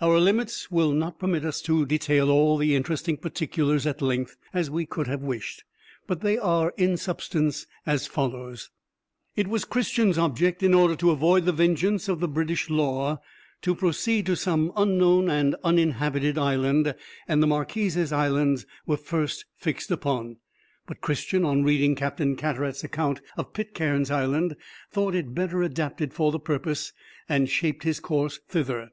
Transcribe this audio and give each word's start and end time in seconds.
Our 0.00 0.18
limits 0.18 0.70
will 0.70 0.92
not 0.92 1.18
permit 1.18 1.44
us 1.44 1.60
to 1.60 1.84
detail 1.84 2.30
all 2.30 2.56
the 2.56 2.74
interesting 2.74 3.18
particulars 3.18 3.86
at 3.86 4.00
length, 4.00 4.38
as 4.54 4.70
we 4.70 4.86
could 4.86 5.06
have 5.06 5.20
wished, 5.20 5.64
but 6.06 6.22
they 6.22 6.38
are 6.38 6.72
in 6.78 6.96
substance 6.96 7.66
as 7.84 8.06
follows:— 8.06 8.70
It 9.36 9.48
was 9.48 9.66
Christian's 9.66 10.16
object, 10.16 10.62
in 10.62 10.72
order 10.72 10.96
to 10.96 11.10
avoid 11.10 11.44
the 11.44 11.52
vengeance 11.52 12.08
of 12.08 12.20
the 12.20 12.26
British 12.26 12.70
law, 12.70 13.20
to 13.60 13.74
proceed 13.74 14.24
to 14.24 14.34
some 14.34 14.72
unknown 14.78 15.28
and 15.28 15.54
uninhabited 15.62 16.38
island, 16.38 16.94
and 17.28 17.42
the 17.42 17.46
Marquesas 17.46 18.12
Islands 18.12 18.64
were 18.86 18.96
first 18.96 19.44
fixed 19.58 19.90
upon. 19.90 20.38
But 20.86 21.02
Christian, 21.02 21.44
on 21.44 21.64
reading 21.64 21.94
Captain 21.96 22.34
Cartaret's 22.34 22.82
account 22.82 23.20
of 23.36 23.52
Pitcairn's 23.52 24.10
Island, 24.10 24.56
thought 24.90 25.14
it 25.14 25.34
better 25.34 25.60
adapted 25.60 26.14
for 26.14 26.32
the 26.32 26.40
purpose, 26.40 26.94
and 27.28 27.46
shaped 27.50 27.82
his 27.82 28.00
course 28.00 28.40
thither. 28.48 28.88